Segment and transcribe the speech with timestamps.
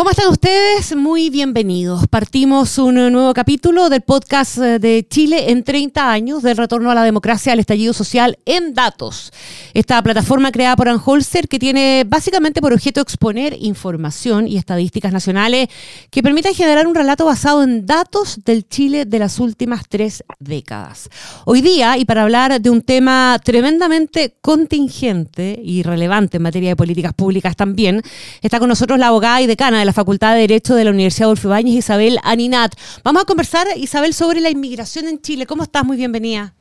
[0.00, 0.96] ¿Cómo están ustedes?
[0.96, 2.06] Muy bienvenidos.
[2.08, 6.94] Partimos un nuevo capítulo del podcast eh, de Chile en 30 años del retorno a
[6.94, 9.30] la democracia, al estallido social en datos.
[9.74, 15.68] Esta plataforma creada por Anholster que tiene básicamente por objeto exponer información y estadísticas nacionales
[16.10, 21.10] que permitan generar un relato basado en datos del Chile de las últimas tres décadas.
[21.44, 26.76] Hoy día, y para hablar de un tema tremendamente contingente y relevante en materia de
[26.76, 28.00] políticas públicas también,
[28.40, 31.26] está con nosotros la abogada y decana de la Facultad de Derecho de la Universidad
[31.26, 32.74] Adolfo Ibáñez, Isabel Aninat.
[33.02, 35.46] Vamos a conversar, Isabel, sobre la inmigración en Chile.
[35.46, 35.84] ¿Cómo estás?
[35.84, 36.54] Muy bienvenida.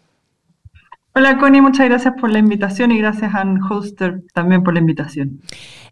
[1.13, 4.79] Hola Connie, muchas gracias por la invitación y gracias a Ann Hoster también por la
[4.79, 5.41] invitación.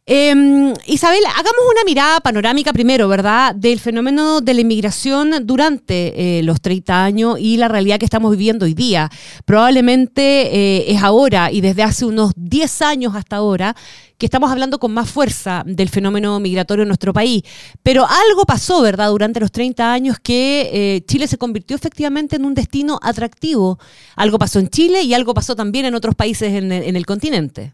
[0.09, 6.44] Em, Isabel, hagamos una mirada panorámica primero, ¿verdad?, del fenómeno de la inmigración durante eh,
[6.44, 9.09] los 30 años y la realidad que estamos viviendo hoy día.
[9.44, 13.75] Probablemente eh, es ahora y desde hace unos 10 años hasta ahora
[14.17, 17.44] que estamos hablando con más fuerza del fenómeno migratorio en nuestro país.
[17.83, 22.45] Pero algo pasó, ¿verdad?, durante los 30 años que eh, Chile se convirtió efectivamente en
[22.45, 23.77] un destino atractivo.
[24.16, 27.73] Algo pasó en Chile y algo pasó también en otros países en el continente.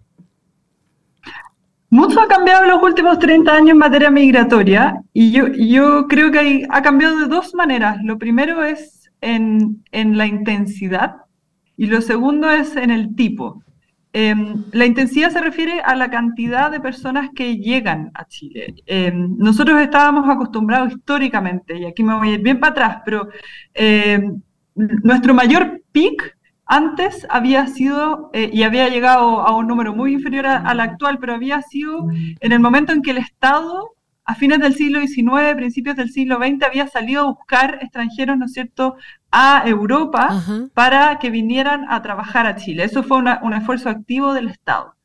[1.94, 6.31] Mucho ha cambiado en los últimos 30 años en materia migratoria y yo, yo creo
[6.31, 7.97] que ha cambiado de dos maneras.
[8.03, 11.17] Lo primero es en, en la intensidad
[11.77, 13.61] y lo segundo es en el tipo.
[14.11, 18.73] Em, la intensidad se refiere a la cantidad de personas que llegan a Chile.
[18.88, 23.30] Em, nosotros estábamos acostumbrados históricamente, y aquí me voy bien para atrás, pero
[23.75, 24.41] em,
[24.73, 30.45] nuestro mayor pic antes había sido, eh, y había llegado a un número muy inferior
[30.47, 32.08] al actual, pero había sido
[32.39, 33.91] en el momento en que el Estado,
[34.25, 38.46] a fines del siglo XIX, principios del siglo XX, había salido a buscar extranjeros, ¿no
[38.46, 38.96] es cierto?,
[39.31, 40.41] a Europa
[40.74, 42.85] para que vinieran a trabajar a Chile.
[42.85, 44.95] Eso fue un esfuerzo activo del Estado.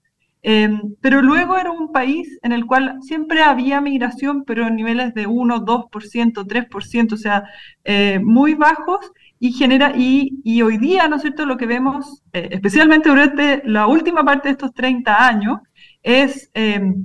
[0.43, 5.13] Em, pero luego era un país en el cual siempre había migración, pero en niveles
[5.15, 7.45] de 1, 2%, 3%, o sea,
[7.85, 9.11] eh, muy bajos,
[9.41, 13.63] y genera, y, y, hoy día, ¿no es cierto?, lo que vemos, eh, especialmente durante
[13.65, 15.59] la última parte de estos 30 años,
[16.03, 17.05] es em,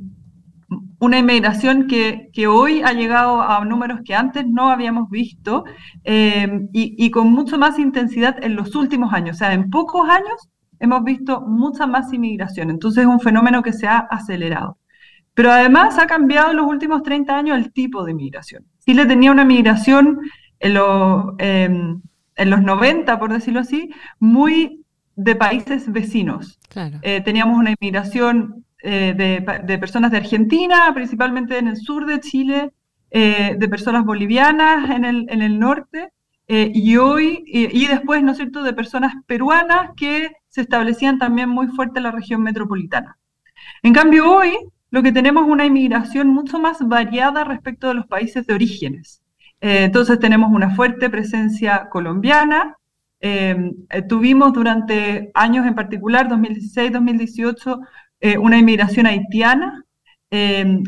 [0.99, 5.63] una inmigración que, que, hoy ha llegado a números que antes no habíamos visto
[6.03, 9.35] em, y, y, con mucho más intensidad en los últimos años.
[9.35, 12.69] O sea, en pocos años hemos visto mucha más inmigración.
[12.69, 14.77] Entonces es un fenómeno que se ha acelerado.
[15.33, 18.65] Pero además ha cambiado en los últimos 30 años el tipo de inmigración.
[18.79, 20.19] Chile tenía una migración
[20.59, 21.25] en los...
[22.35, 24.83] En los 90, por decirlo así, muy
[25.15, 26.59] de países vecinos.
[27.01, 32.71] Eh, teníamos una inmigración eh, de, personas de Argentina, principalmente en el sur de Chile,
[33.11, 36.09] eh, de personas bolivianas en el, en el norte,
[36.45, 41.65] y hoy, y, después, ¿no es cierto?, de personas peruanas que se establecían también muy
[41.67, 43.17] fuerte en la región metropolitana.
[43.81, 44.51] En cambio, hoy
[44.91, 49.22] lo que tenemos es una inmigración mucho más variada respecto de los países de orígenes.
[49.63, 52.75] Eh, entonces tenemos una fuerte presencia colombiana.
[53.21, 53.55] Eh,
[53.89, 57.79] eh, tuvimos durante años en particular, 2016-2018,
[58.39, 59.85] una inmigración haitiana,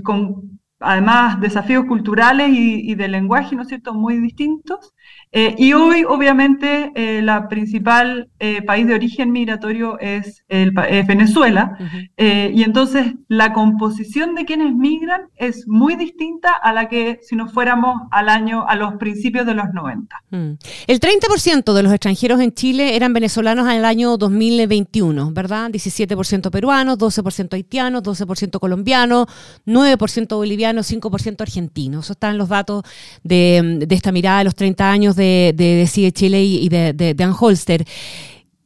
[0.03, 4.93] con además desafíos culturales y, y, de lenguaje, ¿no es cierto?, muy distintos.
[5.37, 11.77] Eh, y hoy, obviamente, eh, la principal eh, país de origen migratorio es, el, Venezuela.
[12.17, 17.51] y entonces la composición de quienes migran es muy distinta a la que si nos
[17.51, 20.15] fuéramos al año, a los principios de los 90.
[20.29, 20.51] Mm.
[20.87, 25.69] El 30% de los extranjeros en Chile eran venezolanos en el año 2021, ¿verdad?
[25.69, 29.27] 17% peruanos, 12% haitianos, 12% colombianos,
[29.65, 32.05] 9% bolivianos, 5% argentinos.
[32.05, 32.83] Eso están los datos
[33.23, 37.85] de, de esta mirada de los 30 años de de, Chile y, de, de, Anholster.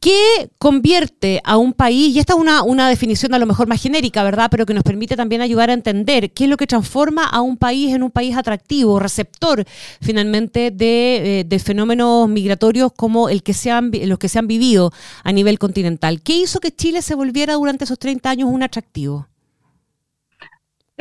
[0.00, 3.82] ¿Qué convierte a un país, y esta es una, una, definición a lo mejor más
[3.82, 4.48] genérica, ¿verdad?
[4.50, 7.58] Pero que nos permite también ayudar a entender qué es lo que transforma a un
[7.58, 9.62] país en un país atractivo, receptor
[10.00, 13.70] finalmente de, eh, fenómenos migratorios como el que se
[14.06, 14.90] los que se han vivido
[15.22, 16.22] a nivel continental.
[16.22, 19.26] ¿Qué hizo que Chile se volviera durante esos 30 años un atractivo?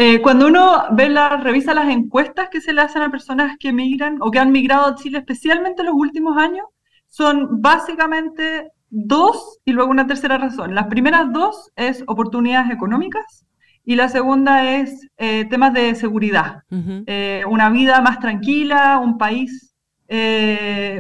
[0.02, 3.74] Eh, cuando uno ve la, revisa las encuestas que se le hacen a personas que
[3.74, 6.68] migran o que han migrado a Chile, especialmente en los últimos años,
[7.10, 10.74] son básicamente dos y luego una tercera razón.
[10.74, 13.46] Las primeras dos es oportunidades económicas
[13.84, 16.64] y la segunda es eh, temas de seguridad,
[17.06, 19.76] eh, una vida más tranquila, un país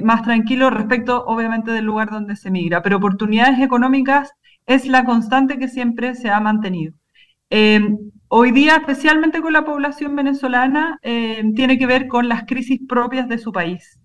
[0.04, 2.84] más tranquilo respecto, obviamente, del lugar donde se migra.
[2.84, 4.34] Pero oportunidades económicas
[4.66, 6.94] es la constante que siempre se ha mantenido.
[8.30, 13.38] Hoy día, especialmente con la población venezolana, tiene que ver con las crisis propias de
[13.38, 14.00] su país.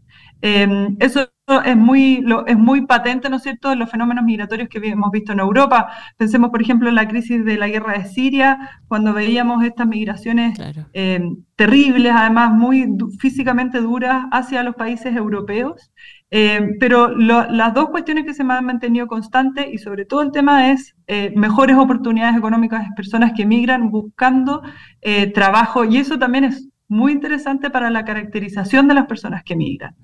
[0.46, 1.30] Em, eso
[1.64, 5.32] es muy, es muy patente, ¿no es cierto?, en los fenómenos migratorios que hemos visto
[5.32, 5.88] en Europa.
[6.18, 10.58] Pensemos, por ejemplo, en la crisis de la guerra de Siria, cuando veíamos estas migraciones
[10.92, 15.90] em, terribles, además muy físicamente duras hacia los países europeos.
[16.30, 20.32] Em, pero las dos cuestiones que se me han mantenido constantes y sobre todo el
[20.32, 24.62] tema es eh, mejores oportunidades económicas de personas que migran buscando
[25.00, 29.56] eh, trabajo y eso también es muy interesante para la caracterización de las personas que
[29.56, 29.94] migran.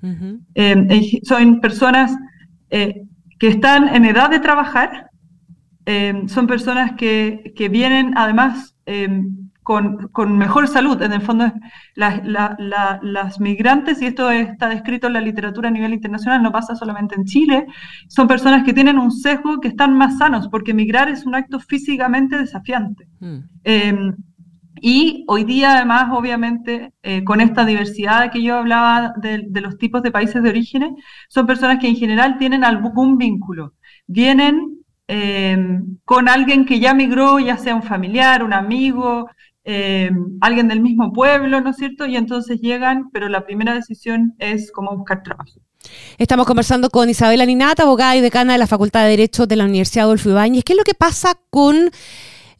[0.55, 2.17] Eh, son personas
[2.71, 3.03] eh,
[3.39, 5.11] que están en edad de trabajar,
[5.87, 8.77] eh, son personas que, que vienen además
[9.71, 11.01] con, con, mejor salud.
[11.01, 11.53] En el fondo,
[11.95, 17.15] las migrantes, y esto está descrito en la literatura a nivel internacional, no pasa solamente
[17.15, 17.67] en Chile,
[18.09, 21.61] son personas que tienen un sesgo que están más sanos, porque migrar es un acto
[21.61, 23.07] físicamente desafiante.
[23.21, 24.11] Mm.
[24.81, 30.03] Y hoy día, además, obviamente, eh, con esta diversidad que yo hablaba de, los tipos
[30.03, 30.97] de países de origen,
[31.29, 33.75] son personas que en general tienen algún vínculo.
[34.09, 39.29] Vienen em, con alguien que ya migró, ya sea un familiar, un amigo,
[39.73, 42.07] em, alguien del mismo pueblo, ¿no es cierto?
[42.07, 45.61] Y entonces llegan, pero la primera decisión es cómo buscar trabajo.
[46.19, 49.65] Estamos conversando con Isabela Ninata, abogada y decana de la Facultad de Derecho de la
[49.65, 50.65] Universidad Adolfo Ibáñez.
[50.65, 51.91] ¿Qué es lo que pasa con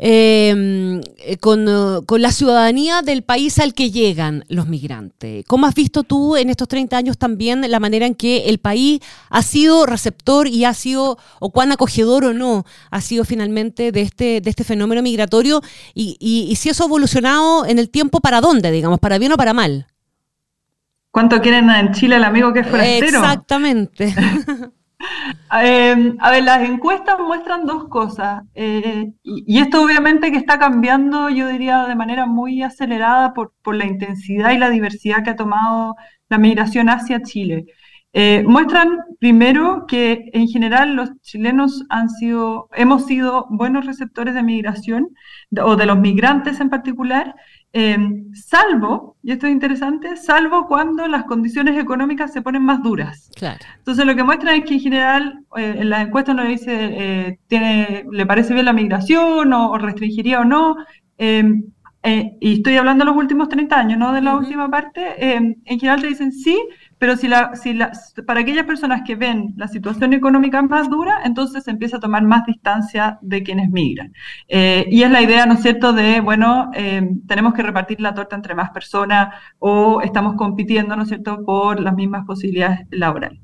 [0.03, 5.45] eh, con, la ciudadanía del país al que llegan los migrantes.
[5.47, 9.01] ¿Cómo has visto tú en estos 30 años también la manera en que el país
[9.29, 14.01] ha sido receptor y ha sido, o cuán acogedor o no, ha sido finalmente de
[14.01, 15.61] este, de este fenómeno migratorio
[15.95, 19.37] y, y si eso ha evolucionado en el tiempo para dónde, digamos, para bien o
[19.37, 19.87] para mal?
[21.11, 23.19] ¿Cuánto quieren en Chile el amigo que es forastero?
[23.19, 24.15] Exactamente.
[25.63, 31.29] Eh, a ver, las encuestas muestran dos cosas, eh, y, esto obviamente que está cambiando,
[31.29, 35.97] yo diría, de manera muy acelerada por, la intensidad y la diversidad que ha tomado
[36.29, 37.67] la migración hacia Chile.
[38.13, 44.43] Eh, muestran primero que en general los chilenos han sido, hemos sido buenos receptores de
[44.43, 45.09] migración,
[45.63, 47.35] o de los migrantes en particular,
[47.73, 53.31] Em, salvo, y esto es interesante, salvo cuando las condiciones económicas se ponen más duras.
[53.79, 56.73] Entonces lo que muestra es que en general eh, en la encuesta no le dice,
[56.75, 60.77] eh, tiene, le parece bien la migración o, restringiría o no.
[61.17, 61.63] Em,
[62.03, 65.35] eh, y estoy hablando de los últimos 30 años, no de la última parte.
[65.35, 66.59] Em, en general te dicen sí,
[67.01, 67.31] pero si
[68.27, 72.23] para aquellas personas que ven la situación económica más dura, entonces se empieza a tomar
[72.25, 74.13] más distancia de quienes migran.
[74.49, 78.13] Eh, y es la idea, ¿no es cierto?, de, bueno, eh, tenemos que repartir la
[78.13, 83.41] torta entre más personas o estamos compitiendo, ¿no es cierto?, por las mismas posibilidades laborales.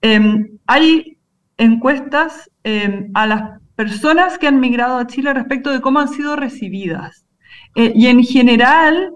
[0.00, 1.18] Em, hay
[1.58, 6.34] encuestas em, a las personas que han migrado a Chile respecto de cómo han sido
[6.34, 7.26] recibidas.
[7.74, 9.12] Eh, y en general,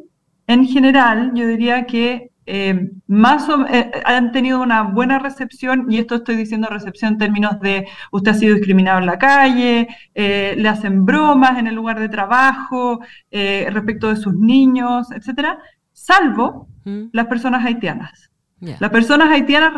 [0.47, 6.17] en general, yo diría que eh, más eh, han tenido una buena recepción, y esto
[6.17, 9.87] estoy diciendo recepción en términos de usted ha sido discriminado en la calle,
[10.17, 12.99] eh, le hacen bromas en el lugar de trabajo,
[13.31, 15.61] respecto de sus niños, etcétera,
[15.93, 17.11] salvo mm.
[17.12, 18.31] las personas haitianas.
[18.58, 19.73] Las personas haitianas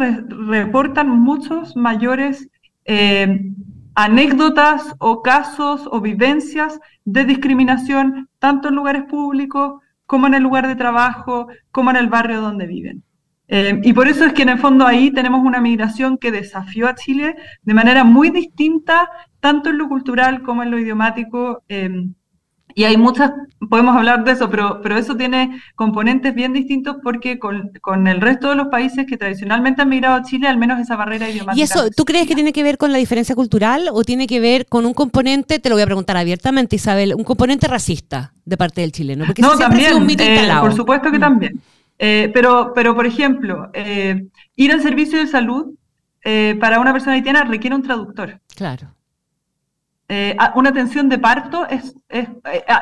[0.48, 2.48] reportan muchos mayores
[3.94, 9.74] anécdotas o casos o vivencias de discriminación, tanto en lugares públicos
[10.12, 13.02] como en el lugar de trabajo, como en el barrio donde viven.
[13.48, 16.86] Eh, y por eso es que en el fondo ahí tenemos una migración que desafió
[16.86, 19.08] a Chile de manera muy distinta,
[19.40, 21.62] tanto en lo cultural como en lo idiomático.
[21.66, 22.08] Eh,
[22.74, 23.32] y hay muchas,
[23.68, 28.20] podemos hablar de eso, pero, pero eso tiene componentes bien distintos porque con, con, el
[28.20, 31.58] resto de los países que tradicionalmente han migrado a Chile, al menos esa barrera idiomática.
[31.58, 34.40] ¿Y eso, tú crees que tiene que ver con la diferencia cultural o tiene que
[34.40, 38.56] ver con un componente, te lo voy a preguntar abiertamente, Isabel, un componente racista de
[38.56, 39.24] parte del chileno?
[39.26, 41.20] Porque no, también, un mito eh, por supuesto que mm.
[41.20, 41.60] también.
[41.98, 44.26] Eh, pero, pero, por ejemplo, eh,
[44.56, 45.74] ir al servicio de salud
[46.60, 48.40] para una persona haitiana requiere un traductor.
[48.54, 48.94] Claro.
[50.14, 52.28] Eh, una atención de parto es, eh,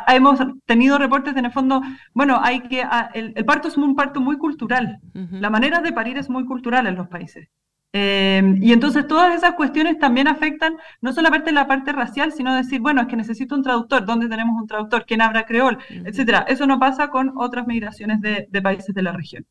[0.08, 1.80] hemos tenido reportes en el fondo,
[2.12, 2.84] bueno, hay que
[3.14, 4.99] el, parto es un parto muy cultural.
[5.14, 7.49] La manera de parir es muy cultural en los países.
[7.92, 12.80] Eh, y entonces todas esas cuestiones también afectan no solamente la parte racial, sino decir,
[12.80, 15.04] bueno, es que necesito un traductor, ¿dónde tenemos un traductor?
[15.06, 15.78] ¿Quién habla creol?
[15.88, 16.44] Etcétera.
[16.49, 19.46] Eso no pasa con otras migraciones de, de países de la región.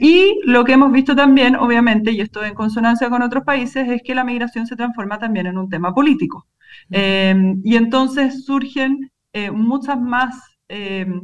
[0.00, 4.02] y lo que hemos visto también, obviamente, y esto en consonancia con otros países, es
[4.02, 6.48] que la migración se transforma también en un tema político.
[6.90, 10.34] Em, y entonces surgen eh, muchas más
[10.68, 11.20] em,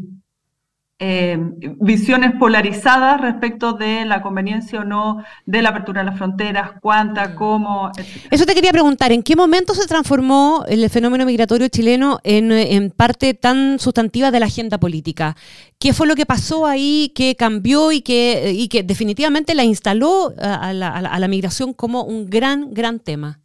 [0.98, 1.36] eh,
[1.78, 7.34] visiones polarizadas respecto de la conveniencia o no de la apertura de las fronteras, cuánta,
[7.34, 7.92] cómo.
[8.30, 13.34] Eso te quería preguntar, ¿en qué momento se transformó el fenómeno migratorio chileno en, parte
[13.34, 15.36] tan sustantiva de la agenda política?
[15.78, 20.32] ¿Qué fue lo que pasó ahí, que cambió y que, y que definitivamente la instaló
[20.40, 23.40] a la, migración como un gran, gran tema?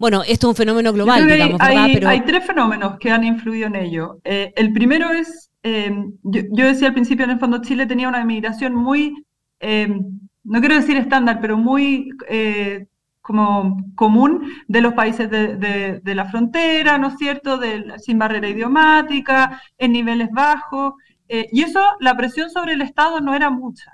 [0.00, 1.90] Bueno, esto es un fenómeno global, digamos, hay, ¿verdad?
[1.94, 2.08] Pero...
[2.08, 4.18] hay tres fenómenos que han influido en ello.
[4.24, 8.24] Eh, el primero es Em, yo, decía al principio, en el fondo Chile tenía una
[8.24, 9.14] migración muy,
[9.58, 12.86] em, no quiero decir estándar, pero muy eh,
[13.20, 17.60] como común de los países de, la frontera, ¿no es cierto?,
[17.98, 20.94] sin barrera idiomática, en niveles bajos,
[21.28, 23.92] eh, y eso, la presión sobre el Estado no era mucha.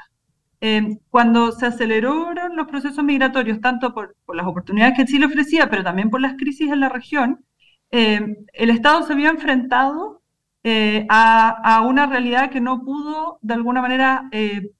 [0.60, 5.68] Em, cuando se aceleraron los procesos migratorios, tanto por, por, las oportunidades que Chile ofrecía,
[5.68, 7.44] pero también por las crisis en la región,
[7.90, 10.22] el Estado se había enfrentado
[10.68, 14.72] eh, a, una realidad que no pudo de alguna manera eh,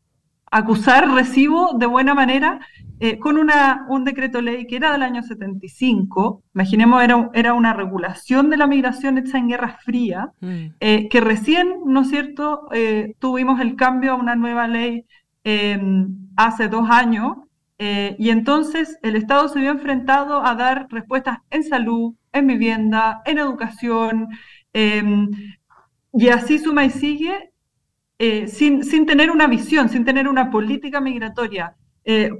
[0.51, 2.59] acusar recibo de buena manera
[2.99, 7.73] eh, con una, un decreto ley que era del año 75, imaginemos era, era una
[7.73, 10.67] regulación de la migración hecha en Guerra Fría, mm.
[10.81, 12.69] que recién, ¿no es cierto?,
[13.21, 15.05] tuvimos el cambio a una nueva ley
[16.37, 17.37] hace dos años,
[17.79, 23.39] y entonces el Estado se vio enfrentado a dar respuestas en salud, en vivienda, en
[23.39, 24.29] educación,
[24.73, 27.53] y así suma y sigue
[28.19, 31.77] eh, sin, sin, tener una visión, sin tener una política migratoria.
[32.05, 32.31] Eh,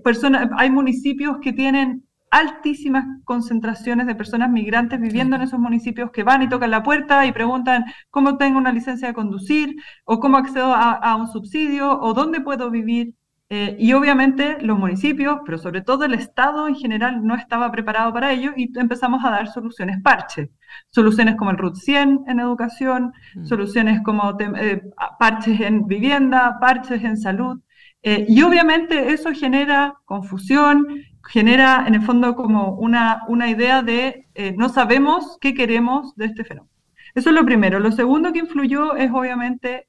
[0.57, 2.06] hay municipios que tienen
[2.37, 7.27] altísimas concentraciones de personas migrantes viviendo en esos municipios que van y tocan la puerta
[7.27, 12.15] y preguntan cómo tengo una licencia de conducir o cómo accedo a un subsidio o
[12.15, 13.15] dónde puedo vivir.
[13.49, 18.13] Eh, y obviamente los municipios, pero sobre todo el Estado en general, no estaba preparado
[18.13, 20.51] para ello y empezamos a dar soluciones parche.
[20.91, 23.45] Soluciones como el RUT 100 en educación, mm.
[23.45, 24.83] soluciones como eh,
[25.21, 27.61] parches en vivienda, parches en salud.
[28.03, 30.87] Eh, y obviamente eso genera confusión,
[31.29, 36.45] genera en el fondo como una, una idea de no sabemos qué queremos de este
[36.45, 36.73] fenómeno.
[37.15, 37.81] Eso es lo primero.
[37.81, 39.87] Lo segundo que influyó es obviamente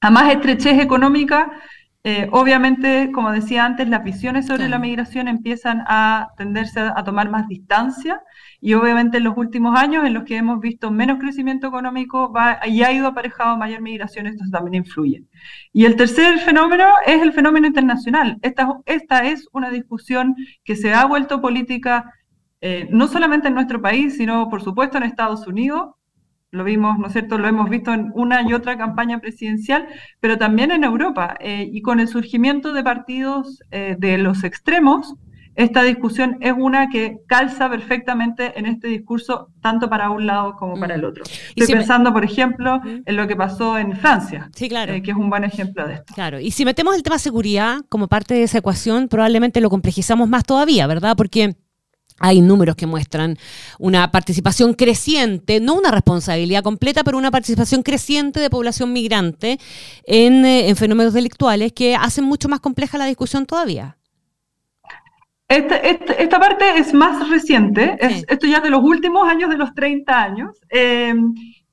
[0.00, 1.50] a más estrechez económica
[2.10, 7.28] eh, obviamente, como decía antes, las visiones sobre la migración empiezan a tenderse a, tomar
[7.28, 8.22] más distancia
[8.62, 12.60] y obviamente en los últimos años en los que hemos visto menos crecimiento económico va,
[12.66, 15.24] y ha ido aparejado mayor migración, esto también influye.
[15.70, 18.38] Y el tercer fenómeno es el fenómeno internacional.
[18.40, 20.34] Esta, esta es una discusión
[20.64, 22.10] que se ha vuelto política
[22.62, 25.90] eh, no solamente en nuestro país, sino por supuesto en Estados Unidos,
[26.50, 27.38] lo vimos, ¿no es cierto?
[27.38, 29.86] Lo hemos visto en una y otra campaña presidencial,
[30.20, 31.36] pero también en Europa.
[31.40, 35.14] Eh, y con el surgimiento de partidos eh, de los extremos,
[35.58, 40.78] esta discusión es una que calza perfectamente en este discurso, tanto para un lado como
[40.78, 41.06] para el mm.
[41.06, 41.24] otro.
[41.56, 44.92] Estoy pensando, por ejemplo, en lo que pasó en Francia, sí, claro.
[44.92, 46.14] Eh, que es un buen ejemplo de esto.
[46.14, 50.28] Claro, y si metemos el tema seguridad como parte de esa ecuación, probablemente lo complejizamos
[50.28, 51.16] más todavía, ¿verdad?
[51.16, 51.56] Porque
[52.18, 53.36] hay números que muestran
[53.78, 59.58] una participación creciente, no una responsabilidad completa, pero una participación creciente de población migrante
[60.04, 63.96] en, eh, fenómenos delictuales que hacen mucho más compleja la discusión todavía.
[65.48, 67.96] Este, este, esta parte es más reciente,
[68.28, 70.60] esto ya es de los últimos años, de los 30 años.
[70.68, 71.14] Eh,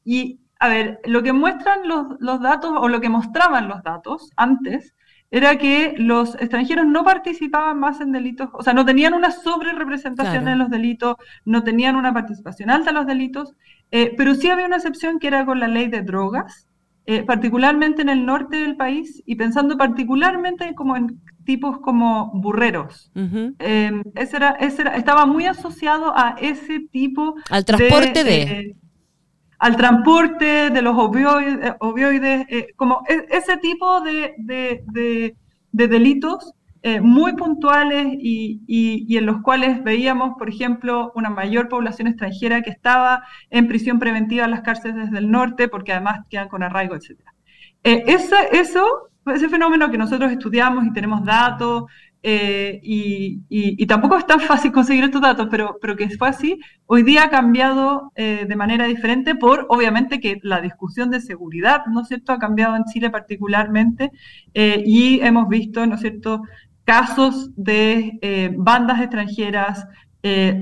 [0.05, 4.31] y, a ver, lo que muestran los, los datos, o lo que mostraban los datos
[4.37, 4.94] antes,
[5.31, 9.73] era que los extranjeros no participaban más en delitos, o sea, no tenían una sobre
[9.73, 13.53] representación en los delitos, no tenían una participación alta en los delitos,
[13.91, 16.67] eh, pero sí había una excepción que era con la ley de drogas,
[17.07, 23.11] eh, particularmente en el norte del país y pensando particularmente como en tipos como burreros.
[23.13, 28.75] Em, ese era, ese era, estaba muy asociado a ese tipo al transporte de, eh,
[29.65, 34.35] al transporte de los opioides, eh, eh, como e, ese tipo de,
[35.71, 36.53] delitos
[36.83, 42.69] eh, muy puntuales y, en los cuales veíamos, por ejemplo, una mayor población extranjera que
[42.69, 46.93] estaba en prisión preventiva en las cárceles desde el norte, porque además quedan con arraigo,
[46.93, 47.19] etc.
[47.81, 48.35] eso,
[49.25, 51.85] ese fenómeno que nosotros estudiamos y tenemos datos,
[52.27, 57.03] eh, y, tampoco es tan fácil conseguir estos datos, pero, pero que fue así, hoy
[57.03, 62.01] día ha cambiado eh, de manera diferente por, obviamente, que la discusión de seguridad, ¿no
[62.01, 64.11] es cierto?, ha cambiado en Chile particularmente
[64.55, 66.41] eh, y hemos visto, ¿no es cierto?,
[66.83, 69.87] casos de bandas extranjeras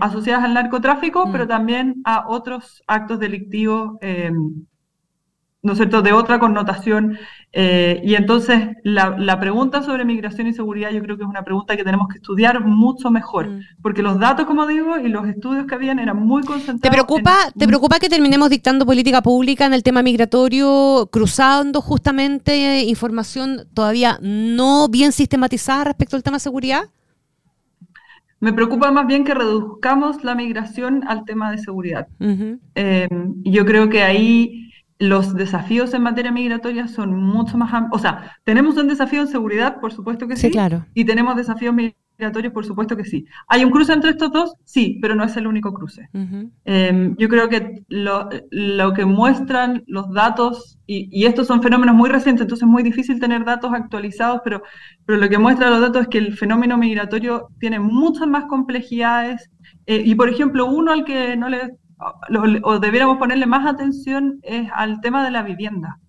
[0.01, 1.31] asociadas al narcotráfico, mm.
[1.31, 3.97] pero también a otros actos delictivos,
[5.61, 7.17] ¿no es cierto?, de otra connotación
[7.55, 11.77] Eh, y entonces la, pregunta sobre migración y seguridad yo creo que es una pregunta
[11.77, 13.59] que tenemos que estudiar mucho mejor, mm.
[13.83, 16.81] porque los datos, como digo, y los estudios que habían eran muy concentrados.
[16.81, 22.81] ¿Te preocupa, ¿te preocupa que terminemos dictando política pública en el tema migratorio, cruzando justamente
[22.85, 26.85] información todavía no bien sistematizada respecto al tema seguridad?
[28.39, 32.07] Me preocupa más bien que reduzcamos la migración al tema de seguridad.
[32.75, 33.07] Eh,
[33.43, 34.72] yo creo que ahí
[35.03, 37.99] los desafíos en materia migratoria son mucho más amplios.
[37.99, 40.49] O sea, tenemos un desafío en seguridad, por supuesto que sí.
[40.49, 40.85] claro.
[40.93, 43.25] Y tenemos desafíos migratorios, por supuesto que sí.
[43.49, 44.53] ¿Hay un cruce entre estos dos?
[44.63, 46.07] Sí, pero no es el único cruce.
[46.63, 48.29] Em, yo creo que lo,
[48.93, 53.43] que muestran los datos, y, estos son fenómenos muy recientes, entonces es muy difícil tener
[53.43, 54.63] datos actualizados, pero,
[55.05, 59.49] pero lo que muestran los datos es que el fenómeno migratorio tiene muchas más complejidades.
[59.85, 61.75] Eh, y por ejemplo, uno al que no le
[62.63, 65.99] o debiéramos ponerle más atención es al tema de la vivienda.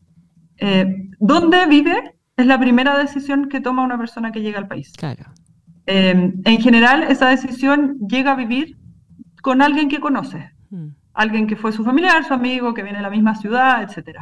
[0.59, 2.17] Eh, ¿Dónde vive?
[2.37, 4.93] Es la primera decisión que toma una persona que llega al país.
[4.97, 5.25] Claro.
[5.87, 8.79] Eh, en general, esa decisión llega a vivir
[9.43, 10.89] con alguien que conoce, hmm.
[11.13, 14.21] alguien que fue su familiar, su amigo, que viene de la misma ciudad, etc.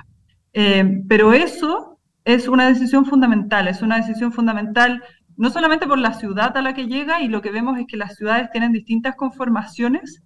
[0.52, 5.02] Eh, pero eso es una decisión fundamental, es una decisión fundamental
[5.36, 7.96] no solamente por la ciudad a la que llega, y lo que vemos es que
[7.96, 10.22] las ciudades tienen distintas conformaciones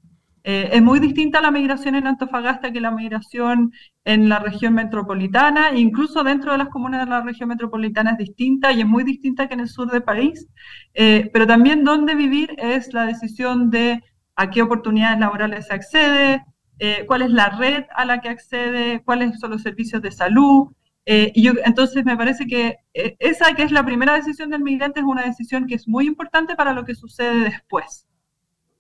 [0.49, 3.73] eh, es muy distinta la migración en Antofagasta que la migración
[4.05, 8.71] en la región metropolitana, incluso dentro de las comunas de la región metropolitana es distinta
[8.71, 10.47] y es muy distinta que en el sur del país,
[10.95, 14.05] eh, pero también dónde vivir es la decisión de
[14.37, 16.45] a qué oportunidades laborales se accede,
[16.79, 20.69] eh, cuál es la red a la que accede, cuáles son los servicios de salud.
[21.07, 25.07] y yo, entonces me parece que esa que es la primera decisión del migrante es
[25.07, 28.07] una decisión que es muy importante para lo que sucede después.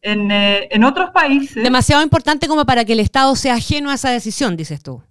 [0.03, 1.62] Eh, en, otros países...
[1.62, 5.03] Demasiado importante como para que el Estado sea ajeno a esa decisión, dices tú.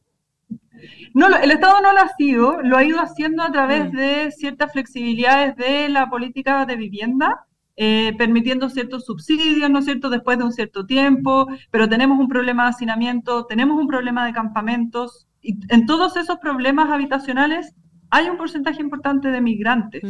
[1.14, 3.96] No, el Estado no lo ha sido, lo ha ido haciendo a través mm.
[3.96, 7.46] de ciertas flexibilidades de la política de vivienda,
[7.78, 12.30] eh, permitiendo ciertos subsidios, ¿no es cierto?, después de un cierto tiempo, pero tenemos un
[12.30, 17.76] problema de hacinamiento, tenemos un problema de campamentos, y en todos esos problemas habitacionales
[18.10, 20.04] hay un porcentaje importante de migrantes.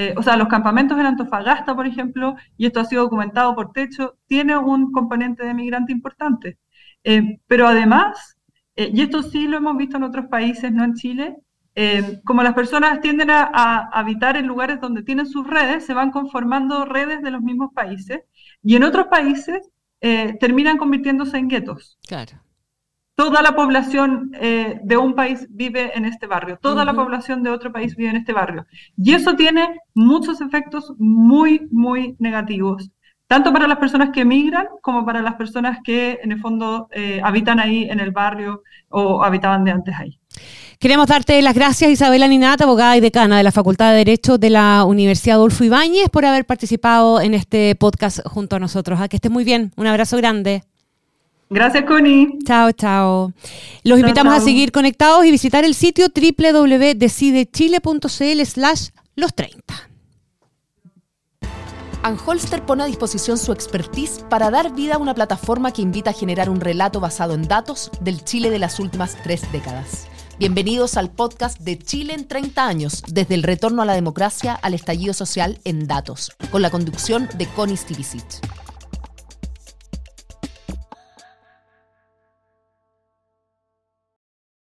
[0.00, 3.72] Eh, o sea, los campamentos en Antofagasta, por ejemplo, y esto ha sido documentado por
[3.72, 6.56] Techo, tiene un componente de migrante importante.
[7.02, 8.36] Eh, pero además,
[8.76, 11.36] eh, y esto sí lo hemos visto en otros países, no en Chile,
[12.24, 16.84] como las personas tienden a, habitar en lugares donde tienen sus redes, se van conformando
[16.84, 18.22] redes de los mismos países,
[18.64, 21.96] y en otros países terminan convirtiéndose en guetos.
[22.08, 22.32] Claro
[23.18, 27.50] toda la población eh, de un país vive en este barrio, toda la población de
[27.50, 28.64] otro país vive en este barrio.
[28.96, 32.92] Y eso tiene muchos efectos muy, muy negativos,
[33.26, 37.20] tanto para las personas que emigran como para las personas que en el fondo eh,
[37.24, 40.20] habitan ahí en el barrio o habitaban de antes ahí.
[40.78, 44.50] Queremos darte las gracias, Isabela Ninata, abogada y decana de la Facultad de Derecho de
[44.50, 49.00] la Universidad Adolfo Ibáñez, por haber participado en este podcast junto a nosotros.
[49.00, 49.72] A que estés muy bien.
[49.76, 50.67] Un abrazo grande.
[51.50, 52.38] Gracias, Connie.
[52.44, 53.32] Chao, chao.
[53.82, 59.88] Los invitamos a seguir conectados y visitar el sitio www.decidechile.cl slash los 30.
[62.02, 66.12] Anholster pone a disposición su expertise para dar vida a una plataforma que invita a
[66.12, 70.06] generar un relato basado en datos del Chile de las últimas tres décadas.
[70.38, 74.74] Bienvenidos al podcast de Chile en 30 años, desde el retorno a la democracia al
[74.74, 78.40] estallido social en datos, con la conducción de Connie Stivicic.